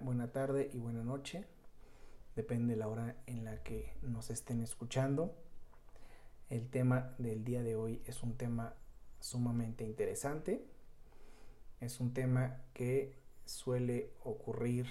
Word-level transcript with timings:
buena 0.00 0.32
tarde 0.32 0.70
y 0.72 0.78
buena 0.78 1.02
noche. 1.02 1.46
Depende 2.36 2.74
de 2.74 2.80
la 2.80 2.88
hora 2.88 3.16
en 3.26 3.44
la 3.44 3.62
que 3.62 3.94
nos 4.02 4.30
estén 4.30 4.60
escuchando. 4.60 5.34
El 6.50 6.68
tema 6.68 7.14
del 7.18 7.44
día 7.44 7.62
de 7.62 7.76
hoy 7.76 8.02
es 8.06 8.22
un 8.22 8.36
tema 8.36 8.74
sumamente 9.20 9.84
interesante. 9.84 10.64
Es 11.80 12.00
un 12.00 12.12
tema 12.12 12.58
que 12.74 13.14
suele 13.44 14.10
ocurrir 14.24 14.86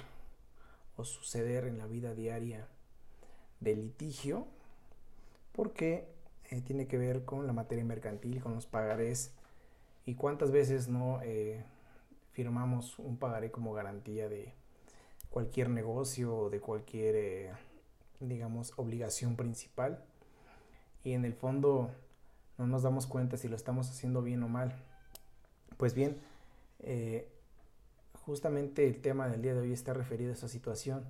o 0.96 1.04
suceder 1.04 1.66
en 1.66 1.78
la 1.78 1.88
vida 1.88 2.14
diaria 2.14 2.68
de 3.60 3.76
litigio 3.76 4.48
porque 5.52 6.08
eh, 6.50 6.62
tiene 6.62 6.88
que 6.88 6.98
ver 6.98 7.26
con 7.26 7.48
la 7.48 7.54
materia 7.54 7.84
mercantil, 7.84 8.42
con 8.42 8.56
los 8.56 8.66
pagarés 8.66 9.34
y 10.06 10.16
cuántas 10.16 10.52
veces 10.52 10.88
no 10.88 11.22
eh, 11.24 11.64
firmamos 12.32 13.00
un 13.00 13.18
pagaré 13.18 13.52
como 13.52 13.74
garantía 13.74 14.30
de 14.30 14.54
cualquier 15.30 15.70
negocio 15.70 16.36
o 16.36 16.50
de 16.50 16.60
cualquier, 16.60 17.16
eh, 17.16 17.52
digamos, 18.20 18.74
obligación 18.78 19.36
principal. 19.36 20.04
Y 21.04 21.14
en 21.14 21.26
el 21.26 21.34
fondo 21.34 21.92
no 22.58 22.68
nos 22.68 22.84
damos 22.84 23.08
cuenta 23.08 23.38
si 23.38 23.48
lo 23.48 23.56
estamos 23.56 23.90
haciendo 23.90 24.22
bien 24.22 24.44
o 24.44 24.48
mal. 24.48 24.76
Pues 25.78 25.94
bien, 25.94 26.18
eh, 26.80 27.30
justamente 28.26 28.88
el 28.88 29.00
tema 29.02 29.28
del 29.28 29.42
día 29.42 29.54
de 29.54 29.62
hoy 29.62 29.74
está 29.74 29.94
referido 29.94 30.32
a 30.32 30.34
esa 30.34 30.48
situación. 30.48 31.06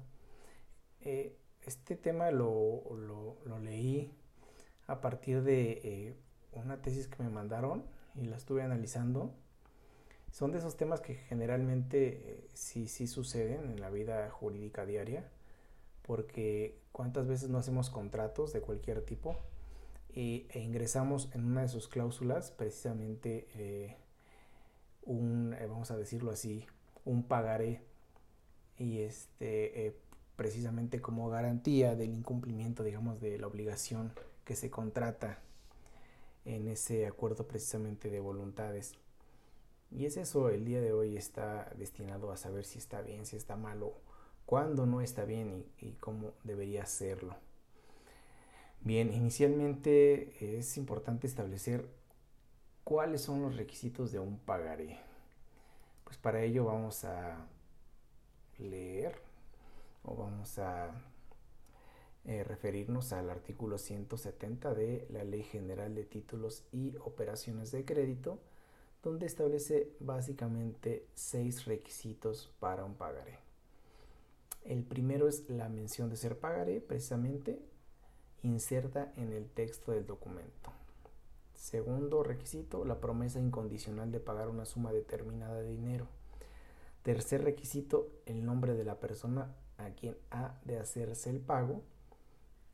Eh, 1.02 1.36
este 1.66 1.96
tema 1.96 2.32
lo, 2.32 2.84
lo, 3.46 3.60
leí 3.60 4.12
a 4.88 5.02
partir 5.02 5.44
de 5.44 6.16
una 6.54 6.82
tesis 6.82 7.08
que 7.08 7.22
me 7.24 7.30
mandaron 7.30 7.84
y 8.16 8.26
la 8.26 8.38
estuve 8.38 8.64
analizando 8.64 9.34
son 10.32 10.52
de 10.52 10.60
esos 10.60 10.78
temas 10.78 11.02
que 11.02 11.16
generalmente 11.16 12.22
eh, 12.24 12.48
sí, 12.54 12.88
sí 12.88 13.08
suceden 13.08 13.72
en 13.72 13.82
la 13.82 13.90
vida 13.90 14.30
jurídica 14.30 14.86
diaria, 14.86 15.30
porque 16.02 16.80
cuántas 16.92 17.28
veces 17.28 17.50
no 17.50 17.58
hacemos 17.58 17.90
contratos 17.90 18.54
de 18.54 18.62
cualquier 18.62 19.02
tipo 19.02 19.38
e, 20.14 20.48
ingresamos 20.56 21.30
en 21.34 21.46
una 21.46 21.62
de 21.62 21.68
sus 21.68 21.88
cláusulas 21.88 22.52
precisamente 22.52 23.48
eh, 23.56 23.98
un, 25.04 25.54
eh, 25.54 25.68
vamos 25.68 25.92
a 25.92 25.98
decirlo 25.98 26.32
así, 26.32 26.66
un 27.06 27.24
pagaré 27.24 27.82
y 28.78 29.00
este 29.00 29.96
precisamente 30.36 31.02
como 31.02 31.30
garantía 31.30 31.96
del 31.96 32.14
incumplimiento, 32.14 32.84
digamos, 32.84 33.20
de 33.20 33.40
la 33.40 33.48
obligación 33.48 34.14
que 34.46 34.56
se 34.56 34.70
contrata 34.70 35.40
en 36.46 36.68
ese 36.68 37.08
acuerdo 37.08 37.48
precisamente 37.48 38.10
de 38.10 38.20
voluntades. 38.20 38.94
Y 39.92 40.06
es 40.06 40.18
eso, 40.18 40.50
el 40.50 40.66
día 40.66 40.82
de 40.82 40.92
hoy 40.92 41.16
está 41.16 41.72
destinado 41.78 42.32
a 42.32 42.38
saber 42.38 42.66
si 42.66 42.78
está 42.78 43.02
bien, 43.02 43.26
si 43.26 43.38
está 43.38 43.56
malo, 43.56 43.94
cuándo 44.46 44.86
no 44.86 45.02
está 45.02 45.24
bien 45.26 45.66
y, 45.80 45.94
cómo 45.94 46.34
debería 46.44 46.84
hacerlo. 46.84 47.36
Bien, 48.82 49.14
inicialmente 49.14 50.58
es 50.58 50.78
importante 50.78 51.28
establecer 51.28 51.88
cuáles 52.84 53.22
son 53.22 53.42
los 53.42 53.56
requisitos 53.56 54.12
de 54.12 54.20
un 54.20 54.38
pagaré. 54.40 55.00
Pues 56.04 56.18
para 56.18 56.42
ello 56.42 56.66
vamos 56.66 57.04
a 57.06 57.48
leer 58.60 59.16
o 60.04 60.16
vamos 60.16 60.60
a 60.60 60.92
eh, 62.26 62.44
referirnos 62.44 63.14
al 63.14 63.30
artículo 63.30 63.78
170 63.78 64.74
de 64.74 65.08
la 65.10 65.24
Ley 65.24 65.44
General 65.44 65.94
de 65.96 66.04
Títulos 66.04 66.64
y 66.72 66.96
Operaciones 66.98 67.72
de 67.72 67.86
Crédito 67.86 68.40
donde 69.08 69.26
establece 69.26 69.96
básicamente 70.02 71.08
seis 71.14 71.64
requisitos 71.64 72.52
para 72.60 72.84
un 72.84 72.96
pagaré. 72.96 73.40
El 74.66 74.84
primero 74.84 75.30
es 75.30 75.50
la 75.50 75.70
mención 75.70 76.10
de 76.10 76.18
ser 76.18 76.38
pagaré, 76.38 76.82
precisamente 76.82 77.58
inserta 78.44 79.14
en 79.16 79.32
el 79.32 79.48
texto 79.50 79.94
del 79.94 80.06
documento. 80.06 80.74
Segundo 81.56 82.22
requisito, 82.22 82.84
la 82.84 83.00
promesa 83.00 83.40
incondicional 83.40 84.12
de 84.12 84.20
pagar 84.20 84.50
una 84.50 84.66
suma 84.66 84.92
determinada 84.92 85.62
de 85.62 85.70
dinero. 85.70 86.08
Tercer 87.04 87.46
requisito, 87.46 88.10
el 88.26 88.46
nombre 88.46 88.74
de 88.74 88.84
la 88.84 89.00
persona 89.00 89.56
a 89.78 89.92
quien 89.92 90.18
ha 90.32 90.60
de 90.66 90.80
hacerse 90.80 91.30
el 91.30 91.40
pago. 91.40 91.82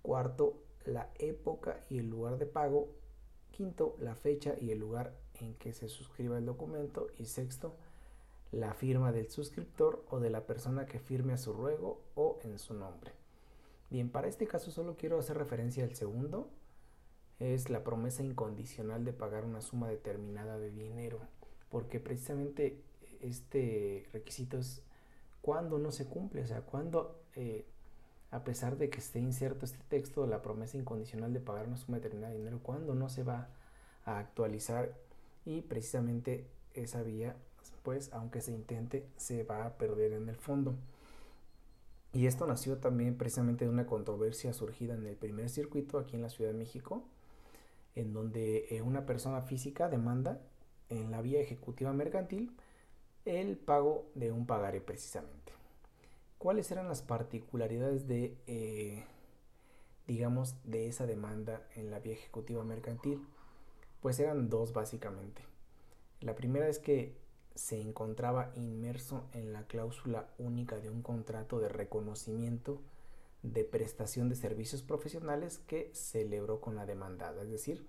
Cuarto, 0.02 0.64
la 0.86 1.12
época 1.20 1.86
y 1.92 2.00
el 2.00 2.10
lugar 2.10 2.40
de 2.40 2.48
pago. 2.48 2.88
Quinto, 3.52 3.96
la 4.00 4.16
fecha 4.16 4.56
y 4.60 4.72
el 4.72 4.80
lugar 4.80 5.14
en 5.40 5.56
que 5.56 5.74
se 5.74 5.88
suscriba 5.88 6.38
el 6.38 6.46
documento 6.46 7.08
y 7.18 7.26
sexto, 7.26 7.76
la 8.52 8.74
firma 8.74 9.12
del 9.12 9.30
suscriptor 9.30 10.06
o 10.10 10.20
de 10.20 10.30
la 10.30 10.46
persona 10.46 10.86
que 10.86 11.00
firme 11.00 11.34
a 11.34 11.38
su 11.38 11.54
ruego 11.54 12.02
o 12.16 12.40
en 12.44 12.60
su 12.60 12.74
nombre. 12.74 13.12
Bien, 13.90 14.10
para 14.10 14.28
este 14.28 14.48
caso 14.48 14.72
solo 14.72 14.96
quiero 14.96 15.20
hacer 15.20 15.38
referencia 15.38 15.84
al 15.84 15.96
segundo, 15.96 16.50
es 17.40 17.70
la 17.70 17.84
promesa 17.84 18.24
incondicional 18.24 19.04
de 19.04 19.14
pagar 19.14 19.44
una 19.44 19.62
suma 19.62 19.90
determinada 19.90 20.58
de 20.58 20.70
dinero, 20.70 21.20
porque 21.70 22.00
precisamente 22.00 22.82
este 23.22 24.08
requisito 24.14 24.58
es 24.58 24.82
cuando 25.42 25.78
no 25.80 25.92
se 25.92 26.06
cumple, 26.06 26.42
o 26.42 26.48
sea, 26.48 26.62
cuando 26.62 27.20
eh, 27.36 27.66
a 28.32 28.44
pesar 28.44 28.78
de 28.78 28.90
que 28.90 29.00
esté 29.00 29.20
inserto 29.20 29.66
este 29.66 29.84
texto, 29.90 30.26
la 30.26 30.42
promesa 30.42 30.78
incondicional 30.78 31.34
de 31.34 31.40
pagar 31.40 31.68
una 31.68 31.78
suma 31.78 31.98
determinada 31.98 32.34
de 32.34 32.40
dinero, 32.40 32.60
cuando 32.64 32.96
no 32.96 33.10
se 33.10 33.24
va 33.24 33.50
a 34.06 34.18
actualizar 34.18 34.96
y 35.46 35.62
precisamente 35.62 36.48
esa 36.74 37.04
vía 37.04 37.36
pues 37.84 38.12
aunque 38.14 38.42
se 38.42 38.52
intente 38.52 39.08
se 39.18 39.44
va 39.44 39.66
a 39.66 39.78
perder 39.78 40.14
en 40.14 40.30
el 40.30 40.36
fondo 40.36 40.76
y 42.14 42.28
esto 42.28 42.46
nació 42.46 42.78
también 42.78 43.18
precisamente 43.18 43.66
de 43.66 43.72
una 43.72 43.88
controversia 43.88 44.54
surgida 44.54 44.94
en 44.94 45.06
el 45.06 45.16
primer 45.16 45.50
circuito 45.50 45.98
aquí 45.98 46.16
en 46.16 46.22
la 46.22 46.30
Ciudad 46.30 46.52
de 46.52 46.58
México 46.58 47.04
en 47.96 48.14
donde 48.14 48.68
eh, 48.70 48.82
una 48.82 49.06
persona 49.06 49.42
física 49.42 49.90
demanda 49.90 50.40
en 50.90 51.12
la 51.12 51.22
vía 51.22 51.42
ejecutiva 51.42 51.94
mercantil 51.94 52.56
el 53.26 53.58
pago 53.58 54.10
de 54.16 54.32
un 54.32 54.46
pagaré 54.46 54.82
precisamente. 54.82 55.54
¿Cuáles 56.38 56.70
eran 56.72 56.88
las 56.88 57.02
particularidades 57.02 58.08
de, 58.08 58.36
eh, 58.48 59.06
digamos, 60.08 60.56
de 60.66 60.88
esa 60.88 61.06
demanda 61.06 61.66
en 61.76 61.90
la 61.90 62.00
vía 62.00 62.14
ejecutiva 62.14 62.64
mercantil? 62.64 63.26
Pues 64.04 64.20
eran 64.20 64.50
dos 64.50 64.74
básicamente. 64.74 65.42
La 66.20 66.36
primera 66.36 66.68
es 66.68 66.78
que 66.78 67.16
se 67.56 67.80
encontraba 67.80 68.52
inmerso 68.56 69.24
en 69.32 69.54
la 69.54 69.66
cláusula 69.66 70.28
única 70.38 70.78
de 70.78 70.90
un 70.90 71.02
contrato 71.02 71.62
de 71.62 71.70
reconocimiento 71.70 72.82
de 73.44 73.64
prestación 73.64 74.28
de 74.28 74.36
servicios 74.36 74.82
profesionales 74.82 75.62
que 75.68 75.90
celebró 75.94 76.60
con 76.60 76.76
la 76.76 76.86
demandada. 76.86 77.44
Es 77.44 77.50
decir, 77.50 77.86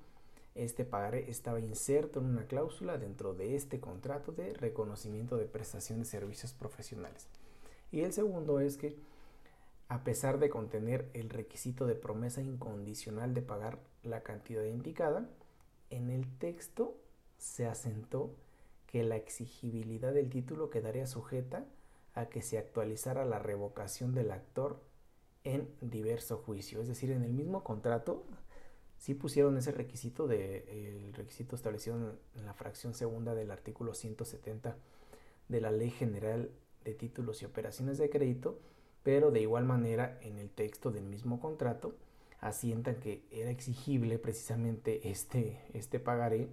este 0.54 0.84
pagaré 0.84 1.28
estaba 1.28 1.58
inserto 1.58 2.20
en 2.20 2.26
una 2.26 2.46
cláusula 2.46 2.96
dentro 2.96 3.34
de 3.34 3.56
este 3.56 3.80
contrato 3.80 4.30
de 4.30 4.54
reconocimiento 4.54 5.36
de 5.36 5.46
prestación 5.46 5.98
de 5.98 6.04
servicios 6.04 6.52
profesionales. 6.52 7.26
Y 7.90 8.02
el 8.02 8.12
segundo 8.12 8.60
es 8.60 8.76
que, 8.76 8.96
a 9.88 10.04
pesar 10.04 10.38
de 10.38 10.48
contener 10.48 11.10
el 11.12 11.28
requisito 11.28 11.86
de 11.86 11.96
promesa 11.96 12.40
incondicional 12.40 13.34
de 13.34 13.42
pagar 13.42 13.80
la 14.04 14.22
cantidad 14.22 14.62
indicada, 14.62 15.28
en 15.96 16.10
el 16.10 16.26
texto 16.38 16.96
se 17.38 17.66
asentó 17.66 18.34
que 18.86 19.02
la 19.02 19.16
exigibilidad 19.16 20.12
del 20.12 20.30
título 20.30 20.70
quedaría 20.70 21.06
sujeta 21.06 21.64
a 22.14 22.26
que 22.26 22.42
se 22.42 22.58
actualizara 22.58 23.24
la 23.24 23.38
revocación 23.38 24.14
del 24.14 24.30
actor 24.30 24.80
en 25.42 25.68
diverso 25.80 26.38
juicio. 26.38 26.80
Es 26.80 26.88
decir, 26.88 27.10
en 27.10 27.22
el 27.22 27.32
mismo 27.32 27.64
contrato 27.64 28.24
sí 28.98 29.14
pusieron 29.14 29.56
ese 29.56 29.72
requisito 29.72 30.26
de 30.26 30.64
el 30.68 31.12
requisito 31.12 31.56
establecido 31.56 31.96
en 32.36 32.46
la 32.46 32.54
fracción 32.54 32.94
segunda 32.94 33.34
del 33.34 33.50
artículo 33.50 33.94
170 33.94 34.76
de 35.48 35.60
la 35.60 35.70
Ley 35.70 35.90
General 35.90 36.50
de 36.84 36.94
Títulos 36.94 37.42
y 37.42 37.44
Operaciones 37.44 37.98
de 37.98 38.10
Crédito, 38.10 38.58
pero 39.02 39.30
de 39.30 39.40
igual 39.40 39.64
manera 39.64 40.18
en 40.22 40.38
el 40.38 40.50
texto 40.50 40.90
del 40.90 41.04
mismo 41.04 41.40
contrato 41.40 41.94
asientan 42.44 42.96
que 42.96 43.24
era 43.30 43.50
exigible 43.50 44.18
precisamente 44.18 45.10
este, 45.10 45.62
este 45.72 45.98
pagaré 45.98 46.48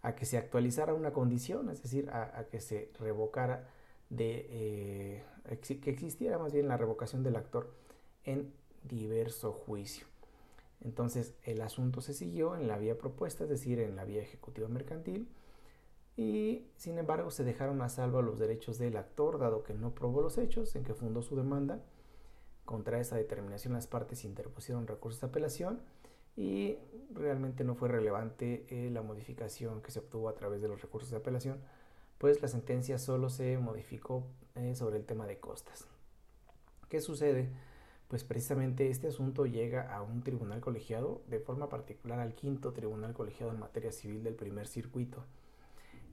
a 0.00 0.14
que 0.14 0.24
se 0.24 0.38
actualizara 0.38 0.94
una 0.94 1.12
condición, 1.12 1.68
es 1.68 1.82
decir, 1.82 2.08
a, 2.10 2.44
que 2.50 2.60
se 2.60 2.90
revocara 2.98 3.68
de 4.08 4.46
eh, 4.50 5.24
que 5.60 5.90
existiera 5.90 6.38
más 6.38 6.54
bien 6.54 6.66
la 6.66 6.78
revocación 6.78 7.22
del 7.22 7.36
actor 7.36 7.74
en 8.24 8.50
diverso 8.84 9.52
juicio. 9.52 10.06
Entonces 10.80 11.34
el 11.42 11.60
asunto 11.60 12.00
se 12.00 12.14
siguió 12.14 12.56
en 12.56 12.66
la 12.66 12.78
vía 12.78 12.96
propuesta, 12.96 13.44
es 13.44 13.50
decir, 13.50 13.80
en 13.80 13.96
la 13.96 14.04
vía 14.04 14.22
ejecutiva 14.22 14.68
mercantil, 14.68 15.28
y 16.16 16.64
sin 16.76 16.96
embargo 16.96 17.30
se 17.30 17.44
dejaron 17.44 17.82
a 17.82 17.90
salvo 17.90 18.22
los 18.22 18.38
derechos 18.38 18.78
del 18.78 18.96
actor, 18.96 19.38
dado 19.38 19.62
que 19.62 19.74
no 19.74 19.94
probó 19.94 20.22
los 20.22 20.38
hechos 20.38 20.74
en 20.74 20.84
que 20.84 20.94
fundó 20.94 21.20
su 21.20 21.36
demanda 21.36 21.82
contra 22.68 23.00
esa 23.00 23.16
determinación 23.16 23.72
las 23.72 23.86
partes 23.86 24.26
interpusieron 24.26 24.86
recursos 24.86 25.22
de 25.22 25.28
apelación 25.28 25.80
y 26.36 26.76
realmente 27.14 27.64
no 27.64 27.74
fue 27.74 27.88
relevante 27.88 28.66
eh, 28.68 28.90
la 28.90 29.00
modificación 29.00 29.80
que 29.80 29.90
se 29.90 30.00
obtuvo 30.00 30.28
a 30.28 30.34
través 30.34 30.60
de 30.60 30.68
los 30.68 30.82
recursos 30.82 31.10
de 31.10 31.16
apelación 31.16 31.62
pues 32.18 32.42
la 32.42 32.48
sentencia 32.48 32.98
solo 32.98 33.30
se 33.30 33.56
modificó 33.56 34.26
eh, 34.54 34.74
sobre 34.74 34.98
el 34.98 35.06
tema 35.06 35.26
de 35.26 35.38
costas. 35.38 35.88
¿Qué 36.90 37.00
sucede? 37.00 37.48
Pues 38.06 38.22
precisamente 38.22 38.90
este 38.90 39.08
asunto 39.08 39.46
llega 39.46 39.94
a 39.94 40.02
un 40.02 40.22
tribunal 40.22 40.60
colegiado, 40.60 41.22
de 41.26 41.40
forma 41.40 41.70
particular 41.70 42.20
al 42.20 42.34
quinto 42.34 42.74
tribunal 42.74 43.14
colegiado 43.14 43.50
en 43.50 43.60
materia 43.60 43.92
civil 43.92 44.24
del 44.24 44.34
primer 44.34 44.66
circuito. 44.66 45.24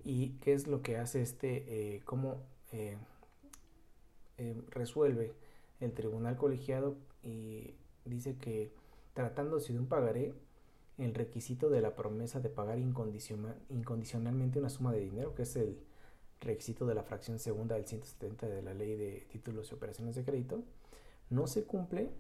¿Y 0.05 0.37
qué 0.39 0.53
es 0.53 0.67
lo 0.67 0.81
que 0.81 0.95
hace 0.95 1.21
este, 1.21 1.95
eh, 1.95 2.01
cómo 2.05 2.37
resuelve 4.69 5.33
el 5.79 5.93
tribunal 5.93 6.37
colegiado 6.37 6.95
y 7.23 7.73
dice 8.05 8.37
que 8.37 8.71
tratándose 9.13 9.73
de 9.73 9.79
un 9.79 9.87
pagaré, 9.87 10.33
el 10.97 11.13
requisito 11.13 11.69
de 11.69 11.81
la 11.81 11.95
promesa 11.95 12.39
de 12.39 12.49
pagar 12.49 12.79
incondicionalmente 12.79 14.59
una 14.59 14.69
suma 14.69 14.93
de 14.93 15.01
dinero, 15.01 15.35
que 15.35 15.41
es 15.41 15.55
el 15.55 15.77
requisito 16.39 16.85
de 16.85 16.95
la 16.95 17.03
fracción 17.03 17.39
segunda 17.39 17.75
del 17.75 17.85
170 17.85 18.47
de 18.47 18.61
la 18.61 18.73
ley 18.73 18.95
de 18.95 19.25
títulos 19.29 19.71
y 19.71 19.75
operaciones 19.75 20.15
de 20.15 20.23
crédito, 20.23 20.63
no 21.29 21.47
se 21.47 21.63
cumple 21.63 22.11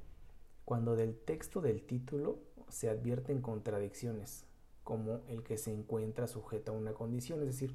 cuando 0.65 0.95
del 0.95 1.15
texto 1.15 1.61
del 1.61 1.83
título 1.83 2.39
se 2.69 2.89
advierten 2.89 3.41
contradicciones, 3.41 4.45
como 4.83 5.21
el 5.27 5.43
que 5.43 5.57
se 5.57 5.71
encuentra 5.71 6.27
sujeto 6.27 6.71
a 6.71 6.75
una 6.75 6.93
condición, 6.93 7.39
es 7.41 7.47
decir, 7.47 7.73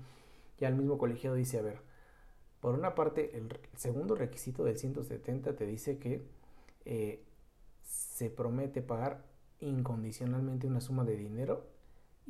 ya 0.59 0.69
el 0.69 0.75
mismo 0.75 0.99
colegiado 0.99 1.37
dice, 1.37 1.59
a 1.59 1.63
ver, 1.63 1.81
por 2.61 2.75
una 2.75 2.95
parte, 2.95 3.37
el 3.37 3.49
segundo 3.77 4.15
requisito 4.15 4.65
del 4.65 4.79
170 4.79 5.57
te 5.57 5.67
dice 5.67 5.99
que 5.99 6.23
eh, 6.85 7.23
se 7.83 8.31
promete 8.31 8.83
pagar 8.83 9.25
incondicionalmente 9.61 10.67
una 10.67 10.81
suma 10.81 11.05
de 11.05 11.17
dinero 11.17 11.67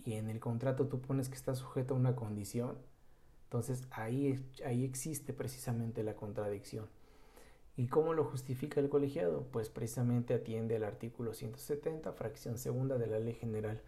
y 0.04 0.14
en 0.14 0.30
el 0.30 0.40
contrato 0.40 0.86
tú 0.86 1.00
pones 1.00 1.28
que 1.28 1.34
está 1.34 1.54
sujeto 1.54 1.94
a 1.94 1.96
una 1.96 2.16
condición, 2.16 2.78
entonces 3.44 3.84
ahí, 3.90 4.44
ahí 4.64 4.84
existe 4.84 5.32
precisamente 5.32 6.02
la 6.04 6.14
contradicción. 6.14 6.86
¿Y 7.76 7.88
cómo 7.88 8.14
lo 8.14 8.24
justifica 8.24 8.80
el 8.80 8.88
colegiado? 8.88 9.46
Pues 9.50 9.68
precisamente 9.68 10.34
atiende 10.34 10.76
al 10.76 10.84
artículo 10.84 11.34
170, 11.34 12.12
fracción 12.12 12.58
segunda 12.58 12.98
de 12.98 13.06
la 13.06 13.18
Ley 13.18 13.34
General 13.34 13.80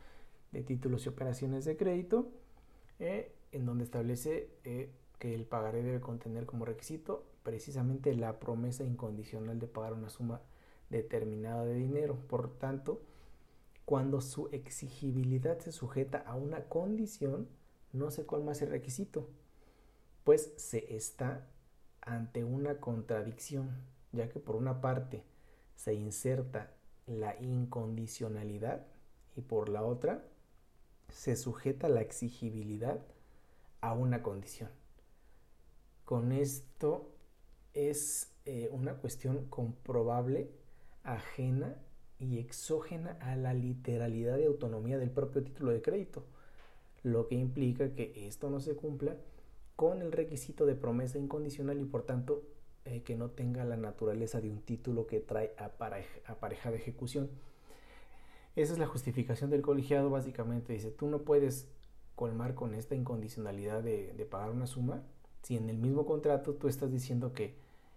de 0.51 0.63
Títulos 0.63 1.05
y 1.05 1.11
Operaciones 1.11 1.65
de 1.65 1.77
Crédito, 1.77 2.29
eh, 2.99 3.33
en 3.53 3.67
donde 3.67 3.85
establece 3.85 4.49
eh, 4.65 4.91
que 5.23 5.37
el 5.37 5.47
pagaré 5.47 5.85
debe 5.85 6.01
contener 6.01 6.47
como 6.47 6.65
requisito 6.65 7.25
precisamente 7.45 8.13
la 8.13 8.41
promesa 8.41 8.83
incondicional 8.83 9.61
de 9.61 9.69
pagar 9.69 9.93
una 9.93 10.11
suma 10.11 10.41
determinada 10.91 11.65
de 11.65 11.75
dinero. 11.75 12.19
Por 12.27 12.59
tanto, 12.59 13.01
cuando 13.85 14.21
su 14.21 14.49
exigibilidad 14.51 15.61
se 15.61 15.71
sujeta 15.71 16.19
a 16.27 16.35
una 16.35 16.65
condición, 16.65 17.47
no 17.93 18.11
se 18.11 18.27
colma 18.27 18.51
ese 18.51 18.67
requisito, 18.67 19.29
pues 20.25 20.55
se 20.57 20.97
está 20.97 21.47
ante 22.01 22.43
una 22.43 22.81
contradicción, 22.81 23.71
ya 24.11 24.29
que 24.29 24.41
por 24.41 24.57
una 24.57 24.81
parte 24.81 25.23
se 25.77 25.95
inserta 25.95 26.73
la 27.07 27.41
incondicionalidad 27.41 28.89
y 29.37 29.43
por 29.43 29.69
la 29.69 29.85
otra 29.85 30.25
se 31.11 31.37
sujeta 31.37 31.89
la 31.89 32.01
exigibilidad 32.01 32.99
a 33.83 33.93
una 33.93 34.25
condición. 34.25 34.82
Con 36.13 36.31
esto 36.33 37.09
es 37.73 38.37
eh, 38.45 38.69
una 38.71 38.97
cuestión 38.97 39.47
comprobable, 39.47 40.51
ajena 41.05 41.75
y 42.19 42.39
exógena 42.39 43.17
a 43.23 43.35
la 43.35 43.55
literalidad 43.55 44.37
de 44.37 44.45
autonomía 44.45 44.99
del 44.99 45.11
propio 45.11 45.43
título 45.43 45.73
de 45.73 45.81
crédito, 45.81 46.27
lo 47.03 47.29
que 47.29 47.37
implica 47.37 47.95
que 47.95 48.27
esto 48.27 48.51
no 48.51 48.61
se 48.61 48.77
cumpla 48.77 49.17
con 49.75 50.03
el 50.03 50.13
requisito 50.13 50.67
de 50.67 50.75
promesa 50.75 51.19
incondicional 51.19 51.81
y 51.81 51.87
por 51.87 52.03
tanto 52.03 52.43
eh, 52.85 53.03
que 53.05 53.17
no 53.17 53.31
tenga 53.31 53.65
la 53.65 53.79
naturaleza 53.79 54.43
de 54.43 54.51
un 54.51 54.61
título 54.61 55.07
que 55.07 55.21
trae 55.21 55.55
aparejada 55.57 56.77
ejecución. 56.77 57.31
Esa 58.55 58.75
es 58.75 58.79
la 58.79 58.87
justificación 58.87 59.49
del 59.49 59.63
colegiado, 59.63 60.11
básicamente 60.11 60.75
dice, 60.75 60.91
tú 60.91 61.07
no 61.07 61.23
puedes 61.23 61.69
colmar 62.17 62.55
con 62.55 62.75
esta 62.75 62.95
incondicionalidad 62.95 63.83
de, 63.83 64.29
pagar 64.31 64.51
una 64.51 64.67
suma 64.67 65.03
si 65.43 65.57
en 65.57 65.69
el 65.71 65.79
mismo 65.79 66.07
contrato 66.07 66.55
tú 66.55 66.69
estás 66.69 66.91
diciendo 66.91 67.33
que 67.33 67.55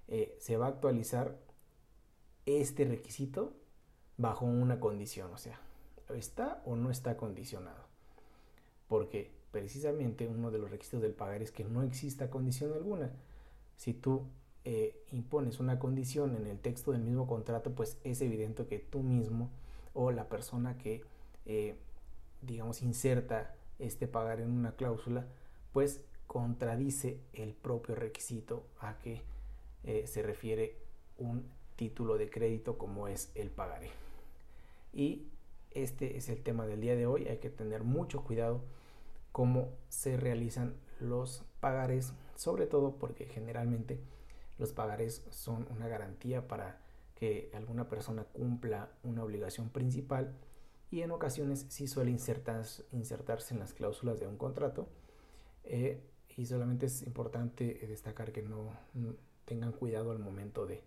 eh, 0.07 0.35
se 0.39 0.57
va 0.57 0.67
a 0.67 0.69
actualizar 0.69 1.37
este 2.45 2.85
requisito 2.85 3.53
bajo 4.17 4.45
una 4.45 4.79
condición, 4.79 5.33
o 5.33 5.37
sea, 5.37 5.59
está 6.09 6.61
o 6.65 6.75
no 6.75 6.91
está 6.91 7.17
condicionado. 7.17 7.85
Porque 8.87 9.31
precisamente 9.51 10.27
uno 10.27 10.51
de 10.51 10.59
los 10.59 10.69
requisitos 10.69 11.01
del 11.01 11.13
pagar 11.13 11.41
es 11.41 11.51
que 11.51 11.63
no 11.63 11.83
exista 11.83 12.29
condición 12.29 12.73
alguna. 12.73 13.11
Si 13.77 13.93
tú 13.93 14.23
eh, 14.63 15.03
impones 15.11 15.59
una 15.59 15.79
condición 15.79 16.35
en 16.35 16.47
el 16.47 16.59
texto 16.59 16.91
del 16.91 17.01
mismo 17.01 17.27
contrato, 17.27 17.71
pues 17.71 17.97
es 18.03 18.21
evidente 18.21 18.65
que 18.67 18.79
tú 18.79 19.01
mismo 19.01 19.49
o 19.93 20.11
la 20.11 20.27
persona 20.29 20.77
que, 20.77 21.03
eh, 21.45 21.75
digamos, 22.41 22.81
inserta 22.81 23.55
este 23.79 24.07
pagar 24.07 24.39
en 24.39 24.51
una 24.51 24.75
cláusula, 24.75 25.25
pues 25.73 26.01
contradice 26.27 27.19
el 27.33 27.53
propio 27.53 27.95
requisito 27.95 28.65
a 28.79 28.97
que 28.97 29.21
eh, 29.83 30.07
se 30.07 30.21
refiere 30.21 30.77
un 31.17 31.45
título 31.75 32.17
de 32.17 32.29
crédito 32.29 32.77
como 32.77 33.07
es 33.07 33.31
el 33.35 33.49
pagaré. 33.49 33.89
Y 34.93 35.27
este 35.71 36.17
es 36.17 36.29
el 36.29 36.41
tema 36.41 36.65
del 36.65 36.81
día 36.81 36.95
de 36.95 37.05
hoy. 37.05 37.27
Hay 37.27 37.37
que 37.37 37.49
tener 37.49 37.83
mucho 37.83 38.23
cuidado 38.23 38.63
cómo 39.31 39.69
se 39.89 40.17
realizan 40.17 40.75
los 40.99 41.43
pagares, 41.59 42.13
sobre 42.35 42.65
todo 42.65 42.95
porque 42.97 43.25
generalmente 43.25 43.99
los 44.57 44.71
pagares 44.71 45.25
son 45.29 45.67
una 45.69 45.87
garantía 45.87 46.47
para 46.47 46.79
que 47.15 47.49
alguna 47.53 47.89
persona 47.89 48.23
cumpla 48.23 48.89
una 49.03 49.23
obligación 49.23 49.69
principal 49.69 50.33
y 50.91 51.01
en 51.01 51.11
ocasiones 51.11 51.65
sí 51.69 51.87
suele 51.87 52.11
insertarse, 52.11 52.85
insertarse 52.91 53.53
en 53.53 53.59
las 53.59 53.73
cláusulas 53.73 54.19
de 54.19 54.27
un 54.27 54.37
contrato 54.37 54.87
eh, 55.63 56.01
y 56.37 56.45
solamente 56.45 56.87
es 56.87 57.03
importante 57.03 57.85
destacar 57.87 58.31
que 58.31 58.41
no 58.41 58.71
tengan 59.45 59.71
cuidado 59.71 60.11
al 60.11 60.19
momento 60.19 60.65
de 60.65 60.83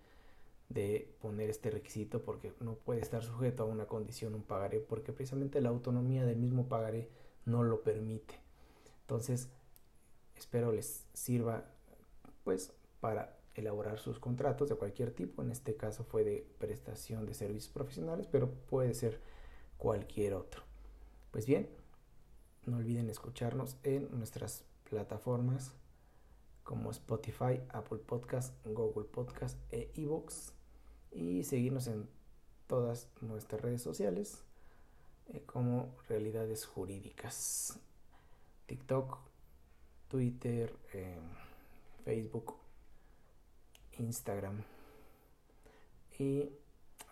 de 0.68 1.14
poner 1.20 1.48
este 1.48 1.70
requisito 1.70 2.22
porque 2.22 2.52
no 2.60 2.74
puede 2.74 3.00
estar 3.00 3.22
sujeto 3.22 3.62
a 3.62 3.66
una 3.66 3.86
condición, 3.86 4.34
un 4.34 4.42
pagaré, 4.42 4.80
porque 4.80 5.12
precisamente 5.12 5.60
la 5.60 5.70
autonomía 5.70 6.24
del 6.24 6.36
mismo 6.36 6.68
pagaré 6.68 7.08
no 7.46 7.62
lo 7.62 7.82
permite. 7.82 8.34
Entonces, 9.02 9.48
espero 10.36 10.72
les 10.72 11.06
sirva 11.14 11.64
pues 12.44 12.72
para 13.00 13.36
elaborar 13.54 13.98
sus 13.98 14.18
contratos 14.18 14.68
de 14.68 14.76
cualquier 14.76 15.10
tipo, 15.10 15.42
en 15.42 15.50
este 15.50 15.74
caso 15.74 16.04
fue 16.04 16.22
de 16.22 16.46
prestación 16.58 17.26
de 17.26 17.34
servicios 17.34 17.72
profesionales, 17.72 18.28
pero 18.30 18.50
puede 18.50 18.94
ser 18.94 19.20
cualquier 19.78 20.34
otro. 20.34 20.62
Pues 21.30 21.46
bien, 21.46 21.68
no 22.66 22.76
olviden 22.76 23.08
escucharnos 23.08 23.76
en 23.82 24.08
nuestras 24.16 24.64
plataformas 24.88 25.72
como 26.64 26.90
Spotify, 26.90 27.60
Apple 27.70 27.98
Podcast, 27.98 28.54
Google 28.64 29.04
Podcast 29.04 29.58
e 29.72 29.90
iVoox 29.94 30.52
y 31.12 31.44
seguirnos 31.44 31.86
en 31.86 32.08
todas 32.66 33.08
nuestras 33.20 33.62
redes 33.62 33.82
sociales 33.82 34.44
eh, 35.28 35.42
como 35.46 35.96
realidades 36.08 36.66
jurídicas. 36.66 37.78
TikTok, 38.66 39.18
Twitter, 40.08 40.74
em, 40.92 41.22
Facebook, 42.04 42.56
Instagram. 43.98 44.62
Y 46.18 46.50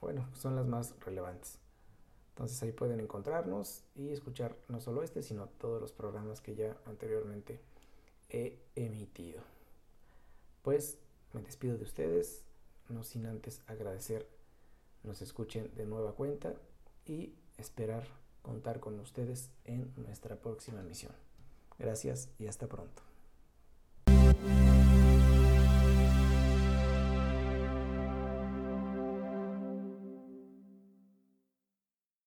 bueno, 0.01 0.29
son 0.35 0.57
las 0.57 0.67
más 0.67 0.95
relevantes. 1.01 1.66
Entonces 2.37 2.63
ahí 2.63 2.73
pueden 2.73 3.01
encontrarnos 3.01 3.83
y 3.95 4.11
escuchar 4.11 4.55
no 4.69 4.79
solo 4.79 5.03
este, 5.03 5.23
sino 5.23 5.49
todos 5.49 5.81
los 5.81 5.93
programas 5.93 6.43
que 6.43 6.55
ya 6.55 6.77
anteriormente 6.85 7.61
he 8.29 8.59
emitido. 8.75 9.41
Pues 10.61 10.99
me 11.33 11.41
despido 11.41 11.79
de 11.79 11.85
ustedes 11.85 12.43
no 12.91 13.03
sin 13.05 13.25
antes 13.25 13.63
agradecer 13.67 14.29
nos 15.03 15.23
escuchen 15.23 15.71
de 15.77 15.87
nueva 15.87 16.13
cuenta 16.13 16.53
y 17.07 17.33
esperar 17.57 18.07
contar 18.43 18.81
con 18.81 19.01
ustedes 19.01 19.51
en 19.65 19.91
nuestra 19.97 20.37
próxima 20.37 20.83
misión. 20.83 21.13
Gracias 21.79 22.29
y 22.39 22.49
hasta 22.49 22.67
pronto. 22.67 23.03